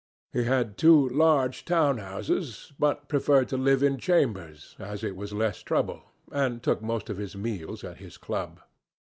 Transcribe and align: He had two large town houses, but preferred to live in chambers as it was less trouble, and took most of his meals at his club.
He 0.33 0.45
had 0.45 0.79
two 0.79 1.09
large 1.09 1.63
town 1.63 1.99
houses, 1.99 2.73
but 2.79 3.07
preferred 3.07 3.47
to 3.49 3.55
live 3.57 3.83
in 3.83 3.99
chambers 3.99 4.75
as 4.79 5.03
it 5.03 5.15
was 5.15 5.31
less 5.31 5.61
trouble, 5.61 6.05
and 6.31 6.63
took 6.63 6.81
most 6.81 7.11
of 7.11 7.17
his 7.17 7.35
meals 7.35 7.83
at 7.83 7.97
his 7.97 8.17
club. 8.17 8.61